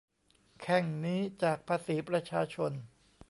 [0.61, 2.71] แข้งนี้จากภาษีประชาชน